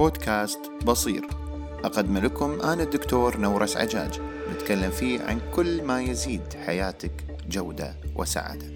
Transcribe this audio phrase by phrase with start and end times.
[0.00, 1.26] بودكاست بصير.
[1.84, 4.20] أقدم لكم أنا الدكتور نورس عجاج
[4.52, 7.12] نتكلم فيه عن كل ما يزيد حياتك
[7.48, 8.66] جودة وسعادة.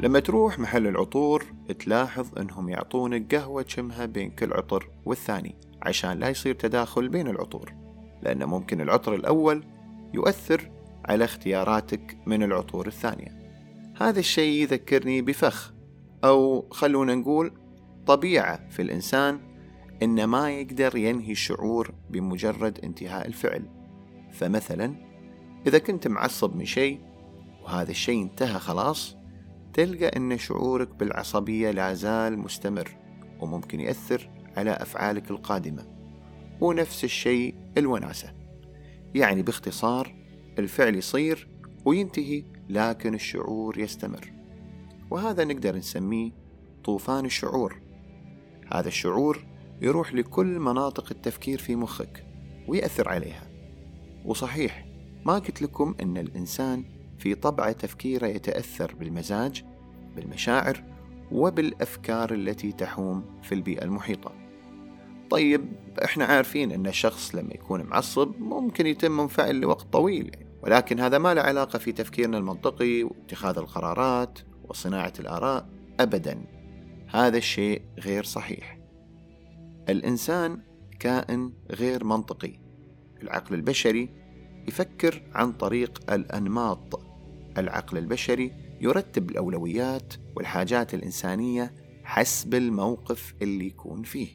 [0.00, 1.44] لما تروح محل العطور
[1.78, 7.72] تلاحظ إنهم يعطونك قهوة تشمها بين كل عطر والثاني عشان لا يصير تداخل بين العطور
[8.22, 9.64] لأن ممكن العطر الأول
[10.14, 10.70] يؤثر
[11.08, 13.45] على اختياراتك من العطور الثانية.
[13.98, 15.74] هذا الشيء يذكرني بفخ
[16.24, 17.52] أو خلونا نقول
[18.06, 19.40] طبيعة في الإنسان
[20.02, 23.62] إن ما يقدر ينهي الشعور بمجرد انتهاء الفعل.
[24.32, 24.94] فمثلا
[25.66, 27.00] إذا كنت معصب من شيء
[27.62, 29.16] وهذا الشيء انتهى خلاص
[29.72, 32.96] تلقى أن شعورك بالعصبية لا زال مستمر
[33.40, 35.86] وممكن يأثر على أفعالك القادمة.
[36.60, 38.34] ونفس الشيء الوناسة.
[39.14, 40.14] يعني باختصار
[40.58, 41.48] الفعل يصير
[41.84, 44.32] وينتهي لكن الشعور يستمر.
[45.10, 46.30] وهذا نقدر نسميه
[46.84, 47.80] طوفان الشعور.
[48.72, 49.44] هذا الشعور
[49.82, 52.26] يروح لكل مناطق التفكير في مخك
[52.68, 53.50] ويأثر عليها.
[54.24, 54.86] وصحيح
[55.26, 56.84] ما قلت لكم أن الإنسان
[57.18, 59.64] في طبع تفكيره يتأثر بالمزاج
[60.16, 60.84] بالمشاعر
[61.32, 64.32] وبالأفكار التي تحوم في البيئة المحيطة.
[65.30, 65.72] طيب
[66.04, 70.30] إحنا عارفين إن الشخص لما يكون معصب ممكن يتم منفعل لوقت طويل.
[70.36, 75.68] يعني ولكن هذا ما له علاقة في تفكيرنا المنطقي واتخاذ القرارات وصناعة الآراء
[76.00, 76.44] أبدا.
[77.08, 78.78] هذا الشيء غير صحيح.
[79.88, 80.60] الإنسان
[80.98, 82.52] كائن غير منطقي.
[83.22, 84.08] العقل البشري
[84.68, 87.00] يفكر عن طريق الأنماط.
[87.58, 94.28] العقل البشري يرتب الأولويات والحاجات الإنسانية حسب الموقف اللي يكون فيه.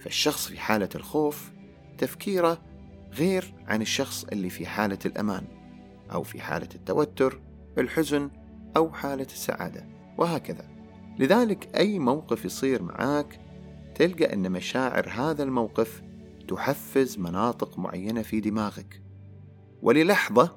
[0.00, 1.52] فالشخص في حالة الخوف
[1.98, 2.62] تفكيره
[3.12, 5.57] غير عن الشخص اللي في حالة الأمان.
[6.12, 7.40] أو في حالة التوتر
[7.78, 8.30] الحزن
[8.76, 9.88] أو حالة السعادة
[10.18, 10.68] وهكذا.
[11.18, 13.40] لذلك أي موقف يصير معاك
[13.94, 16.02] تلقى أن مشاعر هذا الموقف
[16.48, 19.02] تحفز مناطق معينة في دماغك.
[19.82, 20.56] وللحظة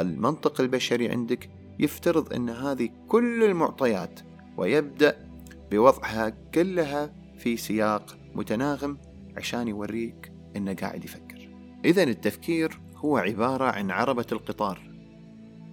[0.00, 4.20] المنطق البشري عندك يفترض أن هذه كل المعطيات
[4.56, 5.28] ويبدأ
[5.70, 8.98] بوضعها كلها في سياق متناغم
[9.36, 11.48] عشان يوريك أنه قاعد يفكر.
[11.84, 14.85] إذا التفكير هو عبارة عن عربة القطار.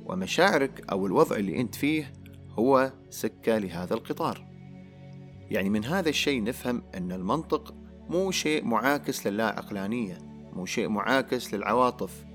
[0.05, 2.13] ومشاعرك أو الوضع اللي أنت فيه
[2.59, 4.45] هو سكة لهذا القطار.
[5.49, 7.75] يعني من هذا الشيء نفهم أن المنطق
[8.09, 10.17] مو شيء معاكس للا عقلانية
[10.53, 12.25] مو شيء معاكس للعواطف.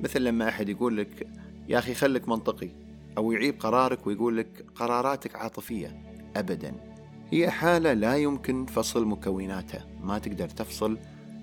[0.00, 1.28] مثل لما أحد يقول لك
[1.68, 2.70] يا أخي خلك منطقي.
[3.18, 6.02] أو يعيب قرارك ويقول لك قراراتك عاطفية.
[6.36, 6.74] أبدا.
[7.30, 9.86] هي حالة لا يمكن فصل مكوناتها.
[10.00, 10.98] ما تقدر تفصل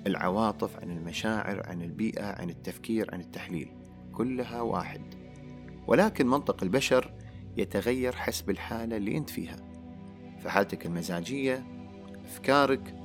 [0.07, 3.71] العواطف عن المشاعر عن البيئة عن التفكير عن التحليل.
[4.13, 5.01] كلها واحد.
[5.87, 7.11] ولكن منطق البشر
[7.57, 9.55] يتغير حسب الحالة اللي أنت فيها.
[10.43, 11.63] فحالتك المزاجية
[12.25, 12.95] أفكارك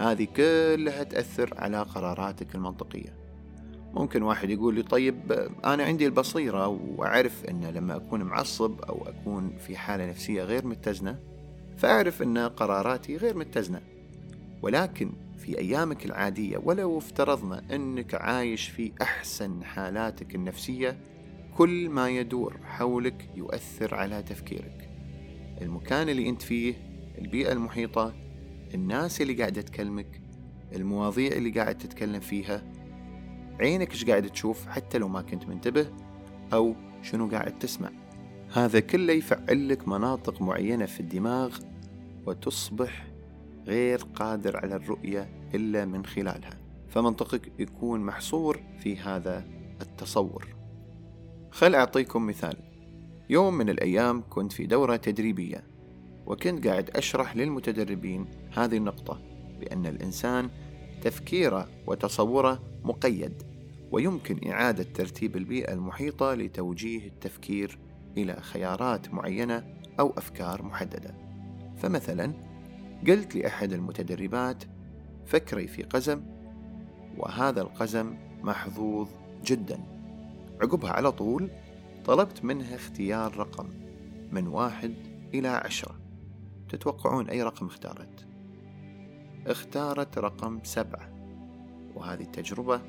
[0.00, 3.20] هذه كلها تأثر على قراراتك المنطقية.
[3.94, 5.32] ممكن واحد يقول لي طيب
[5.64, 11.18] أنا عندي البصيرة وأعرف أن لما أكون معصب أو أكون في حالة نفسية غير متزنة
[11.76, 13.80] فأعرف أن قراراتي غير متزنة.
[14.62, 20.96] ولكن في أيامك العادية ولو افترضنا أنك عايش في أحسن حالاتك النفسية
[21.56, 24.90] كل ما يدور حولك يؤثر على تفكيرك.
[25.62, 26.74] المكان اللي أنت فيه
[27.18, 28.14] البيئة المحيطة
[28.74, 30.20] الناس اللي قاعدة تكلمك
[30.72, 32.62] المواضيع اللي قاعد تتكلم فيها.
[33.60, 35.86] عينك إيش قاعد تشوف حتى لو ما كنت منتبه؟
[36.52, 37.90] أو شنو قاعد تسمع؟
[38.52, 41.58] هذا كله يفعل لك مناطق معينة في الدماغ
[42.26, 43.06] وتصبح
[43.66, 46.60] غير قادر على الرؤية إلا من خلالها.
[46.88, 49.44] فمنطقك يكون محصور في هذا
[49.80, 50.59] التصور.
[51.50, 52.56] خل أعطيكم مثال.
[53.30, 55.64] يوم من الأيام كنت في دورة تدريبية
[56.26, 59.20] وكنت قاعد أشرح للمتدربين هذه النقطة
[59.60, 60.50] بأن الإنسان
[61.02, 63.42] تفكيره وتصوره مقيد
[63.92, 67.78] ويمكن إعادة ترتيب البيئة المحيطة لتوجيه التفكير
[68.16, 71.14] إلى خيارات معينة أو أفكار محددة.
[71.76, 72.32] فمثلا
[73.06, 74.64] قلت لأحد المتدربات
[75.26, 76.22] فكري في قزم
[77.18, 79.08] وهذا القزم محظوظ
[79.44, 79.99] جدا.
[80.60, 81.50] عقبها على طول
[82.04, 83.68] طلبت منها اختيار رقم
[84.32, 84.94] من واحد
[85.34, 85.94] إلى عشرة.
[86.68, 88.26] تتوقعون أي رقم اختارت؟
[89.46, 91.10] اختارت رقم سبعة.
[91.94, 92.80] وهذه التجربة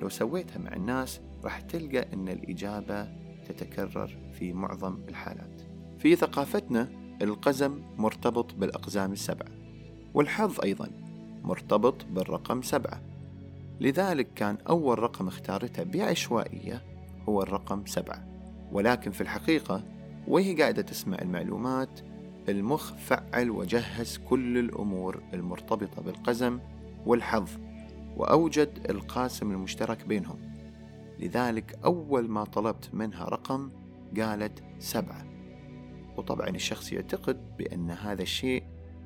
[0.00, 3.08] لو سويتها مع الناس راح تلقى أن الإجابة
[3.48, 5.62] تتكرر في معظم الحالات.
[5.98, 6.88] في ثقافتنا
[7.22, 9.50] القزم مرتبط بالأقزام السبعة
[10.14, 10.90] والحظ أيضا
[11.42, 13.02] مرتبط بالرقم سبعة.
[13.80, 16.87] لذلك كان أول رقم اختارته بعشوائية
[17.28, 18.24] هو الرقم سبعة.
[18.72, 19.82] ولكن في الحقيقة
[20.28, 22.00] وهي قاعدة تسمع المعلومات
[22.48, 26.60] المخ فعل وجهز كل الأمور المرتبطة بالقزم
[27.06, 27.50] والحظ
[28.16, 30.38] وأوجد القاسم المشترك بينهم.
[31.18, 33.70] لذلك أول ما طلبت منها رقم
[34.20, 35.24] قالت سبعة.
[36.16, 38.62] وطبعا الشخص يعتقد بأن هذا الشيء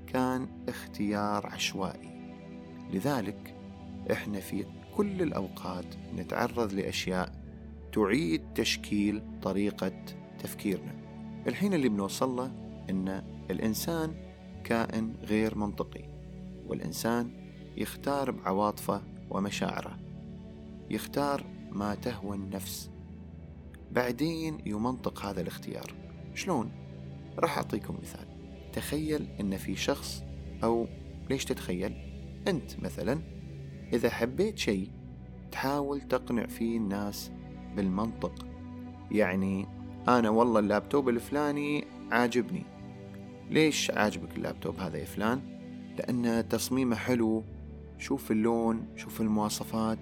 [0.07, 2.35] كان اختيار عشوائي.
[2.93, 3.55] لذلك
[4.13, 4.65] إحنا في
[4.97, 5.85] كل الأوقات
[6.17, 7.42] نتعرض لأشياء
[7.93, 10.05] تعيد تشكيل طريقة
[10.39, 10.95] تفكيرنا
[11.47, 12.53] الحين اللي بنوصل له
[12.91, 13.09] أن
[13.51, 14.15] الإنسان
[14.65, 16.05] كائن غير منطقي
[16.67, 17.31] والإنسان
[17.77, 19.99] يختار بعواطفه ومشاعره
[20.91, 22.91] يختار ما تهوى النفس
[23.93, 25.95] بعدين يمنطق هذا الاختيار
[26.35, 26.71] شلون؟
[27.39, 28.27] راح أعطيكم مثال
[28.73, 30.23] تخيل أن في شخص
[30.65, 30.87] أو
[31.31, 31.95] ليش تتخيل؟
[32.49, 33.21] أنت مثلا
[33.93, 34.91] إذا حبيت شيء
[35.51, 37.31] تحاول تقنع فيه الناس
[37.77, 38.47] بالمنطق.
[39.11, 39.67] يعني
[40.09, 42.63] أنا والله اللابتوب الفلاني عاجبني.
[43.51, 45.41] ليش عاجبك اللابتوب هذا يا فلان؟
[45.99, 47.45] لأن تصميمه حلو.
[47.99, 49.99] شوف اللون شوف المواصفات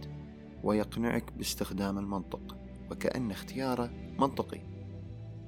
[0.64, 2.56] ويقنعك باستخدام المنطق
[2.90, 4.60] وكأن اختياره منطقي.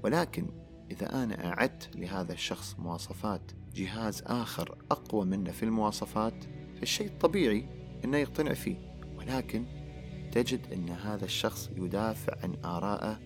[0.05, 0.47] ولكن
[0.91, 6.35] إذا أنا أعدت لهذا الشخص مواصفات جهاز آخر أقوى منه في المواصفات
[6.79, 7.67] فالشيء الطبيعي
[8.05, 8.77] أنه يقتنع فيه.
[9.19, 9.65] ولكن
[10.33, 13.21] تجد أن هذا الشخص يدافع عن آرائه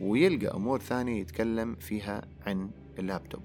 [0.00, 3.42] ويلقى أمور ثانية يتكلم فيها عن اللابتوب.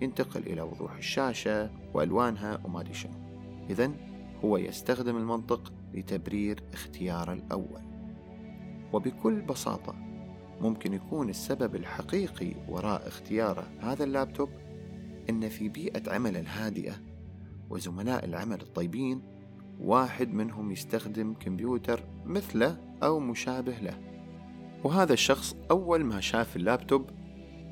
[0.00, 3.12] ينتقل إلى وضوح الشاشة وألوانها وما أدري شنو.
[3.70, 3.90] إذا
[4.44, 7.80] هو يستخدم المنطق لتبرير اختياره الأول.
[8.92, 9.94] وبكل بساطة
[10.60, 14.48] ممكن يكون السبب الحقيقي وراء اختياره هذا اللابتوب
[15.30, 16.94] إن في بيئة عمل الهادئة
[17.70, 19.22] وزملاء العمل الطيبين
[19.80, 23.98] واحد منهم يستخدم كمبيوتر مثله أو مشابه له.
[24.84, 27.10] وهذا الشخص أول ما شاف اللابتوب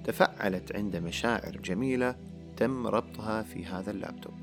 [0.05, 2.17] تفعلت عنده مشاعر جميلة
[2.57, 4.35] تم ربطها في هذا اللابتوب.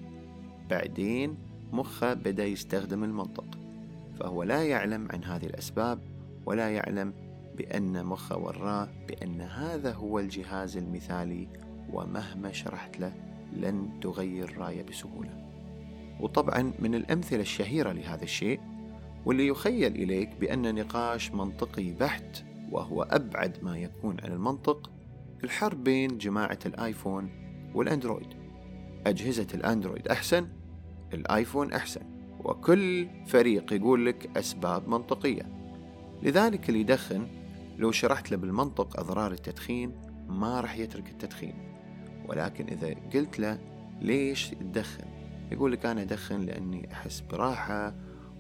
[0.69, 1.37] بعدين
[1.71, 3.45] مخه بدأ يستخدم المنطق
[4.19, 5.99] فهو لا يعلم عن هذه الأسباب
[6.45, 7.13] ولا يعلم
[7.57, 11.47] بأن مخه وراه بأن هذا هو الجهاز المثالي
[11.93, 13.13] ومهما شرحت له
[13.53, 15.41] لن تغير رأيه بسهولة.
[16.19, 18.59] وطبعا من الأمثلة الشهيرة لهذا الشيء
[19.25, 24.91] واللي يخيل إليك بأن نقاش منطقي بحت وهو أبعد ما يكون عن المنطق
[25.44, 27.29] الحرب بين جماعة الآيفون
[27.75, 28.27] والأندرويد.
[29.07, 30.47] أجهزة الأندرويد أحسن
[31.13, 32.01] الآيفون أحسن
[32.39, 35.44] وكل فريق يقول لك أسباب منطقية.
[36.23, 37.27] لذلك اللي يدخن
[37.77, 39.91] لو شرحت له بالمنطق أضرار التدخين
[40.29, 41.53] ما راح يترك التدخين.
[42.27, 43.59] ولكن إذا قلت له
[44.01, 45.06] ليش تدخن؟
[45.51, 47.95] يقول لك أنا أدخن لأني أحس براحة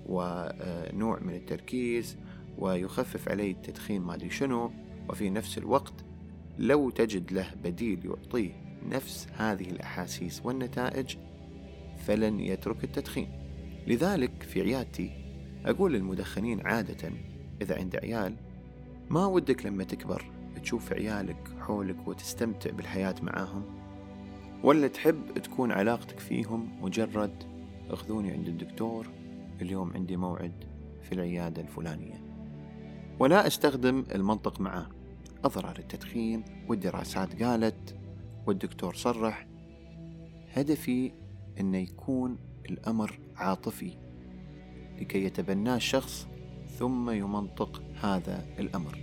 [0.05, 2.17] ونوع من التركيز
[2.57, 4.71] ويخفف علي التدخين ما أدري شنو.
[5.09, 5.93] وفي نفس الوقت
[6.59, 8.51] لو تجد له بديل يعطيه
[8.89, 11.15] نفس هذه الأحاسيس والنتائج
[11.97, 13.29] فلن يترك التدخين.
[13.87, 15.11] لذلك في عيادتي
[15.65, 17.11] أقول للمدخنين عادة
[17.61, 18.35] إذا عند عيال
[19.09, 20.31] ما ودك لما تكبر
[20.61, 23.63] تشوف عيالك حولك وتستمتع بالحياة معاهم؟
[24.63, 27.43] ولا تحب تكون علاقتك فيهم مجرد
[27.89, 29.07] أخذوني عند الدكتور؟
[29.61, 30.63] اليوم عندي موعد
[31.01, 32.23] في العيادة الفلانية.
[33.19, 34.89] ولا أستخدم المنطق معاه.
[35.43, 37.95] أضرار التدخين والدراسات قالت
[38.47, 39.47] والدكتور صرح
[40.53, 41.11] هدفي
[41.59, 42.37] أن يكون
[42.69, 43.97] الأمر عاطفي
[44.99, 46.27] لكي يتبناه الشخص
[46.79, 48.97] ثم يمنطق هذا الأمر.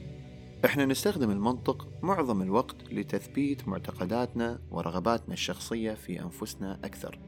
[0.65, 7.19] إحنا نستخدم المنطق معظم الوقت لتثبيت معتقداتنا ورغباتنا الشخصية في أنفسنا أكثر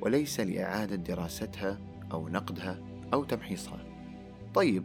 [0.00, 1.78] وليس لإعادة دراستها
[2.12, 2.78] أو نقدها
[3.12, 3.84] أو تمحيصها
[4.54, 4.84] طيب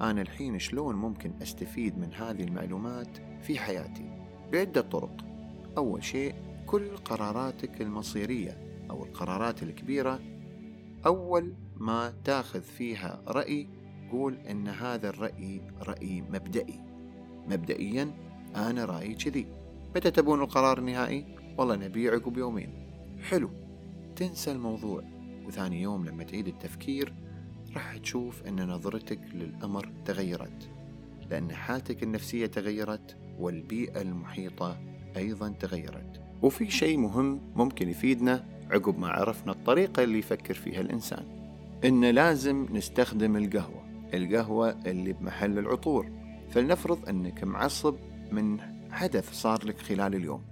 [0.00, 3.08] أنا الحين شلون ممكن أستفيد من هذه المعلومات
[3.42, 4.10] في حياتي؟
[4.52, 5.24] بعدة طرق.
[5.76, 6.34] أول شيء
[6.66, 8.58] كل قراراتك المصيرية
[8.90, 10.20] أو القرارات الكبيرة
[11.06, 13.68] أول ما تاخذ فيها رأي
[14.12, 16.80] قول أن هذا الرأي رأي مبدئي.
[17.48, 18.10] مبدئيا
[18.56, 19.46] أنا رأيي كذي.
[19.96, 22.70] متى تبون القرار النهائي؟ والله نبي عقب يومين
[23.22, 23.50] حلو.
[24.16, 25.13] تنسى الموضوع.
[25.46, 27.14] وثاني يوم لما تعيد التفكير
[27.74, 30.70] راح تشوف أن نظرتك للأمر تغيرت
[31.30, 34.80] لأن حالتك النفسية تغيرت والبيئة المحيطة
[35.16, 36.20] أيضا تغيرت.
[36.42, 41.24] وفي شيء مهم ممكن يفيدنا عقب ما عرفنا الطريقة اللي يفكر فيها الإنسان
[41.84, 43.84] إن لازم نستخدم القهوة
[44.14, 46.10] القهوة اللي بمحل العطور.
[46.50, 47.94] فلنفرض أنك معصب
[48.32, 48.60] من
[48.90, 50.42] حدث صار لك خلال اليوم.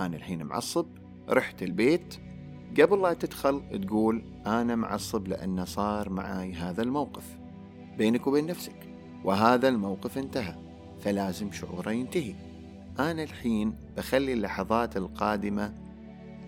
[0.00, 0.86] أنا الحين معصب
[1.28, 2.14] رحت البيت
[2.80, 7.38] قبل لا تدخل تقول أنا معصب لأن صار معاي هذا الموقف.
[7.98, 8.88] بينك وبين نفسك
[9.24, 10.54] وهذا الموقف انتهى
[11.00, 12.34] فلازم شعوره ينتهي.
[12.98, 15.74] أنا الحين بخلي اللحظات القادمة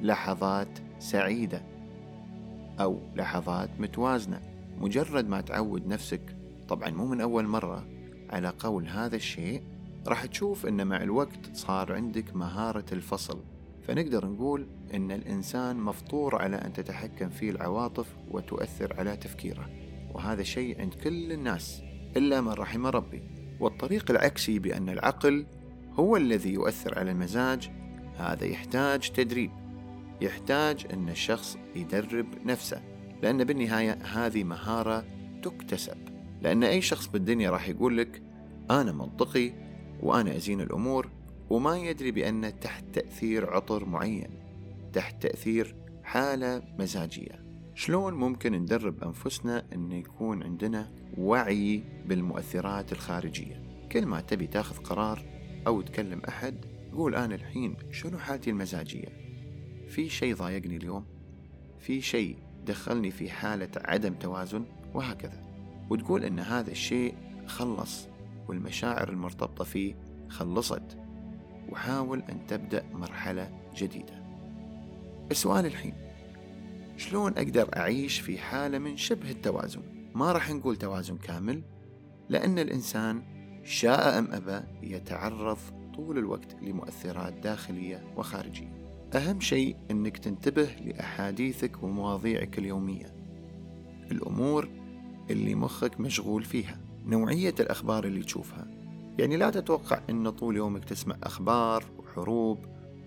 [0.01, 1.63] لحظات سعيدة
[2.81, 4.41] أو لحظات متوازنة.
[4.81, 6.37] مجرد ما تعود نفسك
[6.69, 7.87] طبعا مو من أول مرة
[8.31, 9.63] على قول هذا الشيء
[10.07, 13.54] راح تشوف أن مع الوقت صار عندك مهارة الفصل.
[13.89, 19.71] فنقدر نقول أن الإنسان مفطور على أن تتحكم فيه العواطف وتؤثر على تفكيره
[20.15, 21.83] وهذا شيء عند كل الناس
[22.17, 23.23] إلا من رحم ربي.
[23.61, 25.47] والطريق العكسي بأن العقل
[25.93, 27.71] هو الذي يؤثر على المزاج
[28.19, 29.51] هذا يحتاج تدريب.
[30.21, 32.83] يحتاج أن الشخص يدرب نفسه
[33.23, 35.05] لأن بالنهاية هذه مهارة
[35.43, 35.97] تكتسب.
[36.43, 38.23] لأن أي شخص بالدنيا راح يقول لك
[38.71, 39.53] أنا منطقي
[40.03, 41.11] وأنا أزين الأمور
[41.51, 44.45] وما يدري بأنه تحت تأثير عطر معين
[44.93, 47.45] تحت تأثير حالة مزاجية.
[47.75, 55.25] شلون ممكن ندرب أنفسنا أن يكون عندنا وعي بالمؤثرات الخارجية؟ كل ما تبي تاخذ قرار
[55.67, 59.09] أو تكلم أحد قول أنا الحين شنو حالتي المزاجية؟
[59.89, 61.05] في شيء ضايقني اليوم؟
[61.79, 65.45] في شيء دخلني في حالة عدم توازن؟ وهكذا.
[65.91, 67.15] وتقول أن هذا الشيء
[67.47, 68.09] خلص
[68.49, 69.95] والمشاعر المرتبطة فيه
[70.29, 71.04] خلصت.
[71.75, 74.25] وحاول أن تبدأ مرحلة جديدة.
[75.31, 75.95] السؤال الحين
[76.97, 79.83] شلون أقدر أعيش في حالة من شبه التوازن؟
[80.15, 81.63] ما راح نقول توازن كامل
[82.29, 83.23] لأن الإنسان
[83.65, 85.59] شاء أم أبى يتعرض
[85.95, 88.73] طول الوقت لمؤثرات داخلية وخارجية.
[89.15, 93.15] أهم شيء أنك تنتبه لأحاديثك ومواضيعك اليومية.
[94.11, 94.69] الأمور
[95.31, 98.74] اللي مخك مشغول فيها نوعية الأخبار اللي تشوفها
[99.19, 102.59] يعني لا تتوقع أن طول يومك تسمع أخبار وحروب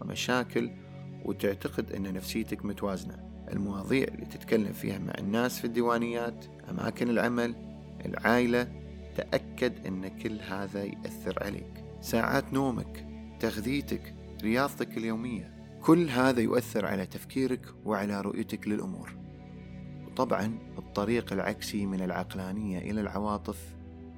[0.01, 0.71] ومشاكل
[1.25, 3.27] وتعتقد أن نفسيتك متوازنة.
[3.51, 7.55] المواضيع اللي تتكلم فيها مع الناس في الديوانيات أماكن العمل
[8.05, 8.67] العائلة
[9.15, 11.85] تأكد أن كل هذا يأثر عليك.
[12.01, 13.07] ساعات نومك
[13.39, 19.17] تغذيتك رياضتك اليومية كل هذا يؤثر على تفكيرك وعلى رؤيتك للأمور.
[20.07, 23.76] وطبعا الطريق العكسي من العقلانية إلى العواطف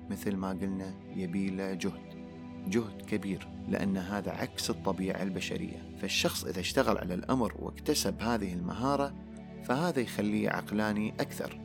[0.09, 2.19] مثل ما قلنا يبيله جهد.
[2.67, 5.95] جهد كبير لأن هذا عكس الطبيعة البشرية.
[6.01, 9.13] فالشخص إذا اشتغل على الأمر واكتسب هذه المهارة
[9.63, 11.59] فهذا يخليه عقلاني أكثر.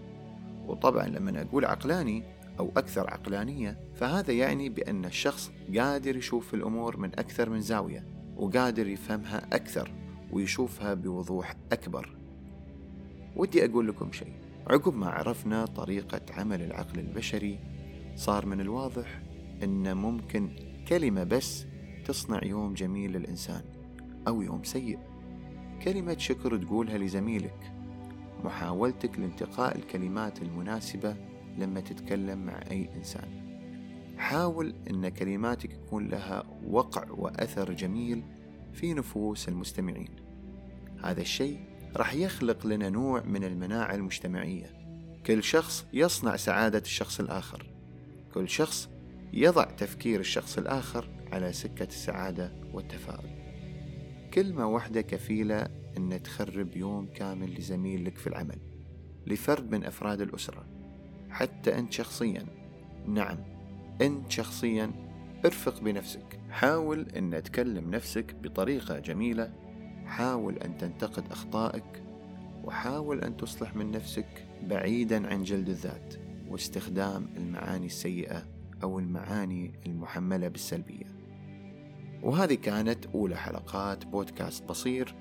[0.66, 2.22] وطبعا لما أقول عقلاني
[2.58, 8.86] أو أكثر عقلانية فهذا يعني بأن الشخص قادر يشوف الأمور من أكثر من زاوية وقادر
[8.86, 9.92] يفهمها أكثر
[10.32, 12.16] ويشوفها بوضوح أكبر.
[13.36, 14.32] ودي أقول لكم شيء.
[14.66, 17.58] عقب ما عرفنا طريقة عمل العقل البشري
[18.16, 19.22] صار من الواضح
[19.62, 20.56] أن ممكن
[20.88, 21.66] كلمة بس
[22.04, 23.62] تصنع يوم جميل للإنسان
[24.28, 24.98] أو يوم سيء.
[25.82, 27.72] كلمة شكر تقولها لزميلك.
[28.44, 31.16] محاولتك لانتقاء الكلمات المناسبة
[31.58, 33.44] لما تتكلم مع أي إنسان.
[34.18, 38.22] حاول أن كلماتك يكون لها وقع وأثر جميل
[38.72, 40.16] في نفوس المستمعين.
[41.04, 41.60] هذا الشيء
[41.96, 44.66] راح يخلق لنا نوع من المناعة المجتمعية.
[45.26, 47.73] كل شخص يصنع سعادة الشخص الآخر.
[48.34, 48.88] كل شخص
[49.32, 53.30] يضع تفكير الشخص الآخر على سكة السعادة والتفاؤل.
[54.34, 58.58] كلمة واحدة كفيلة أن تخرب يوم كامل لزميل لك في العمل
[59.26, 60.66] لفرد من أفراد الأسرة.
[61.30, 62.46] حتى أنت شخصيا
[63.06, 63.38] نعم
[64.00, 64.90] أنت شخصيا
[65.44, 66.40] ارفق بنفسك.
[66.50, 69.52] حاول أن تكلم نفسك بطريقة جميلة.
[70.06, 72.02] حاول أن تنتقد أخطائك
[72.64, 76.23] وحاول أن تصلح من نفسك بعيدا عن جلد الذات.
[76.48, 78.42] واستخدام المعاني السيئة
[78.82, 81.06] أو المعاني المحملة بالسلبية.
[82.22, 85.14] وهذه كانت أولى حلقات بودكاست بصير.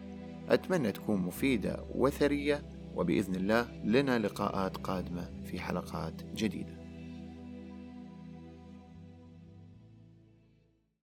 [0.50, 2.64] أتمنى تكون مفيدة وثرية
[2.96, 6.83] وبإذن الله لنا لقاءات قادمة في حلقات جديدة.